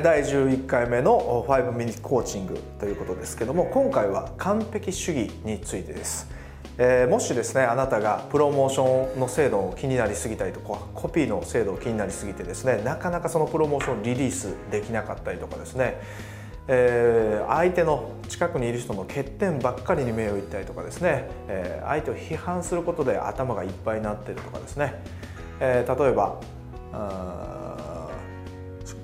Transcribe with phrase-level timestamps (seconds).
[0.00, 6.30] 第11回目の5ミニコーチングということですけども今回は完璧主義についてです、
[6.78, 16.00] えー、もしですねあなたがプロモーションの精度を気になりすぎたりとかコピーの精度を気になりすぎてですねなかなかそのプロモーションリリースできなかったりとかですね。
[16.68, 24.94] えー、相手の近くにいる人の欠点ばっかりに目をいったりとかですね、えー、相手を批判することで頭がいっぱいになってるとかですね、
[25.58, 26.38] えー、例えば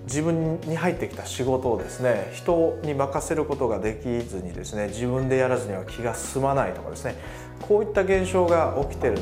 [0.05, 7.17] 自分に入ってきた仕事をですね人に任せることができずにですね自分でやらずには気が済まないとかですね
[7.61, 9.19] こういった現象が起きてる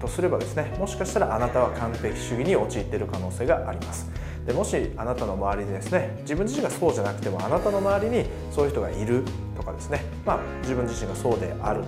[0.00, 4.10] とすればですねもしかしたらあなたは完璧主義に陥っている可能性があります。
[4.46, 9.22] でもしあなたの周りにですね自分自身がそうじゃなくてもあなたの周りにそういう人がいる
[9.54, 11.82] とかですねまあ自分自身がそうである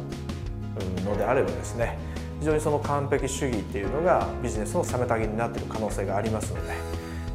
[1.07, 1.97] のであればですね
[2.41, 6.75] 非常にその完璧主義っていうのがビジネスの妨げになっている可能性がありますので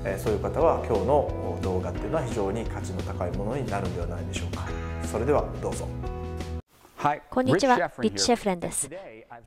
[0.06, 4.68] えそういう方は今日の動画っていうのは非常に価値の高いものになるんではないでしょうか
[5.04, 5.88] それではどうぞ
[7.30, 8.90] こんにちは、リッチ・シェフレンです。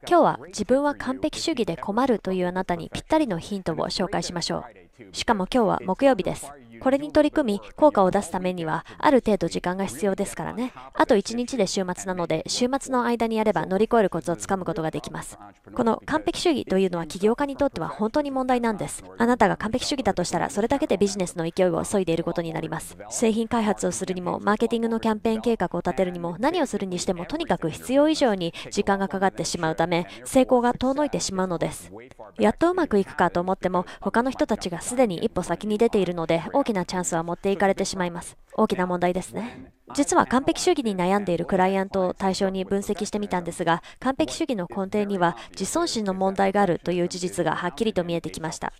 [0.08, 4.87] 今日は自分は完璧主義で困るというあなたにぴったりのヒントを紹介しましょう。
[5.12, 6.50] しかも今日は木曜日です。
[6.80, 10.72] これに取り組み、効果を出すためには、ある程度時間が必要ですからね。
[10.94, 15.38] あと1日で週末なので、週末の間にやれば乗り越えるコツをつかむことができます。
[15.74, 19.04] この完璧主義というのは起業家にとっては本当に問題なんです。
[19.18, 22.96] あなたが完璧主義だとしたら、それだけでビジネスの勢いを削いでいることになります。
[23.10, 31.92] 製品開発をするにも、マーケティングのキャンペーン計画を立てるにも、何をするにしても、とにかく必要以上に時間がかかってしまうため、成功が遠のいてしまうのです。
[32.38, 38.36] やっとうまくいくかと思っても、他の人たちがすでに一歩先に出ているので、大きなチャンスは持っていかれてしまいます。
[38.54, 39.72] 大きな問題ですね。
[39.94, 48.72] 実は完璧主義に悩んでいるクライアントを対象に分析してみたんですが、完璧主義の根底には自尊心の問題があるという事実がはっきりと見えてきました。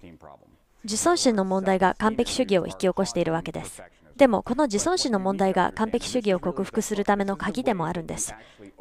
[0.84, 3.82] 自尊心の問題が完璧主義を引き起こしているわけです。
[4.18, 8.34] でも、この自尊心の問題が完璧主義を克服するための鍵でもあるんです。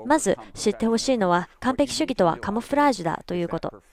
[0.03, 3.83] まず知ってほしいのは、完璧主義とはカモフラージュだということ。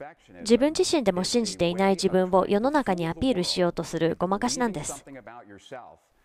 [0.41, 5.05] 自分自身でも信じていない自分を世の中にアピールしようとするごまかしなんです。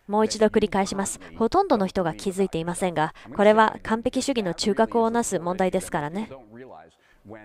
[0.08, 1.20] もう一度繰り返します。
[1.36, 6.30] ほとんどの人が気づいていませんが、これは完璧主義の中核をなす問題ですからね。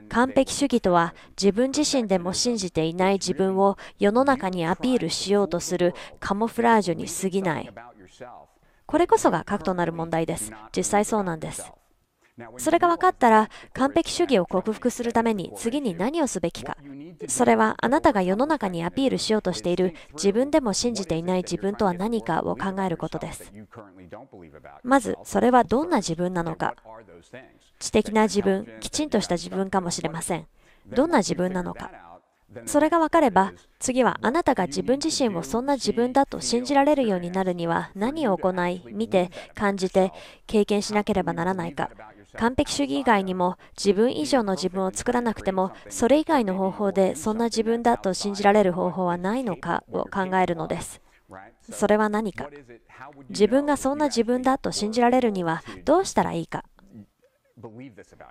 [0.09, 7.69] 完璧主義とは自分自身でも信じていない自分を世の中にアピールしようとするカモフラージュに過ぎない。
[8.85, 10.51] これこそが核となる問題です。
[10.75, 11.71] 実際そうなんです。
[12.57, 16.77] それが分かったら完璧主義を克服するために次に何をすべきか。
[17.27, 23.53] それはあなたが世の中にアピールしようとしている自分でも信じていない自分とは何かを考えることです。
[24.83, 26.75] まずそれはどんな自分なのか。
[27.79, 30.45] 知的な自分、きちんとした自分かもしれません。
[30.87, 31.91] どんな自分なのか。
[32.65, 40.13] それが分かれば、次はあなたが自分自身をそんな自分だと信じられるようになるには何を行い、見て、感じて、
[40.47, 41.89] 経験しなければならないか。
[42.37, 51.01] 完璧主義以外にも自分以上の自分を作らなくてもそれ以外の方法でそんな自分だと信じられる方法はないのかを考えるのです。
[51.71, 52.49] それは何か
[53.29, 56.63] 自分がそんな自分だと信じられるにはどうしたらいいか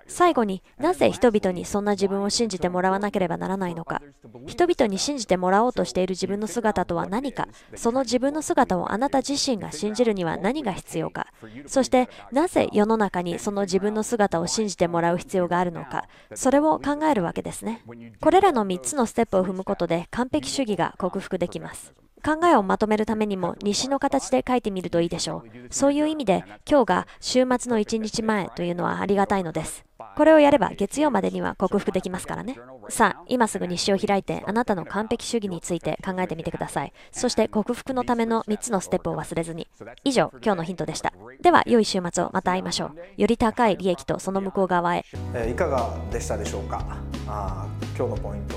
[0.07, 4.01] 最後になぜ人々にそんな自分を信じてもらわなければならないのか？
[4.45, 7.47] 人々に信じてもらおうとしている自分の姿とは何か？
[7.75, 11.27] その自分の姿をあなた自身が信じるには何が必要か？
[11.65, 16.05] そしてなぜ世の中にその自分の姿を信じてもらう必要があるのか？
[16.35, 17.81] それを考えるわけですね。
[18.21, 21.93] これらの3つのステップを踏むことで完璧主義が克服できます
[22.23, 25.67] 考えをまとめるためにも西の形で書いてみるといいでしょう。
[25.69, 29.85] そういう意味で今日が週末の1日前というのはありがたいのです。
[30.17, 32.57] これをやれば月曜までには克服できますからね。
[32.89, 36.93] さあ、今すぐ日誌を開いてあなたの完璧主義について考えてみてください。
[37.11, 39.67] そして克服のための3つのステップを忘れずに。
[40.03, 41.13] 以上、今日のヒントでした。
[41.41, 42.95] では、良い週末をまた会いましょう。
[43.17, 45.05] より高い利益とその向こう側へ。
[45.33, 46.83] えいかがでしたでしょうか？
[47.27, 48.55] あ今日のポイント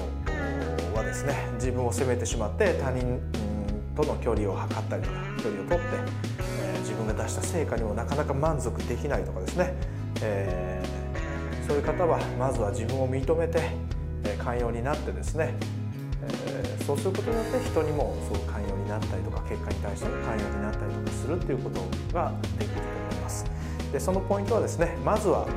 [0.96, 3.20] はですね、自分を責めてしまって他人
[3.98, 5.86] との距離を測ったりとか距離を取って、
[6.62, 9.74] えー、自分が出した成果にもなかなか満足できないとかですね、
[10.22, 13.58] えー、そういう方はまずは自分を認めて、
[14.24, 15.52] えー、寛容になってですね、
[16.22, 21.80] えー、そうすることによって人にもそう寛容になったりとか結果に対しても寛容になったりとかするっていうこと
[22.14, 23.44] ができると思います。
[23.92, 25.48] でそのポイントはですねまずは、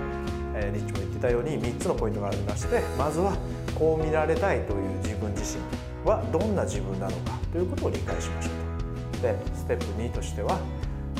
[0.55, 3.37] えー、リッチも言ってたように3つのポイントがありましてまずは
[3.77, 5.20] こう見られたいという自分
[6.05, 9.21] はどんな自分なのかということを理解しましょうと。
[9.21, 10.59] でステップ2としては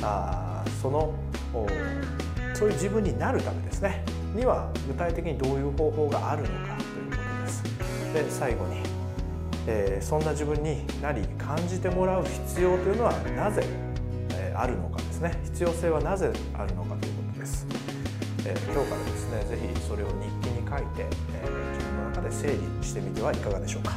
[0.02, 1.14] あその
[2.54, 7.62] そういう自分になるためですねには具体的にどういう方法があるのかということです。
[8.12, 8.82] で最後に
[9.66, 13.64] えー、そんな自分になり感じてもらう必要というのはなぜ、
[14.30, 17.66] えー、あるのかですね必要性はなぜあるのかということです、
[18.44, 20.12] えー、今日からですね是非それを日
[20.42, 23.92] 記に書いて、え自分の中で整理してみてはいかがでしょうか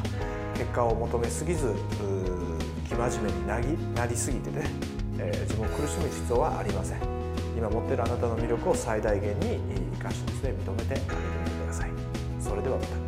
[0.58, 1.74] 結果を求めすぎず
[2.90, 4.66] 生真面目になりなりすぎてね、
[5.20, 7.00] え自分を苦しむ必要はありません。
[7.58, 9.60] 今持ってるあなたの魅力を最大限に
[9.98, 11.90] 生かしてですね認めてあげてみてください。
[12.40, 13.05] それではまた。